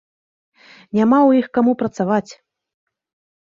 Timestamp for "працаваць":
1.83-2.31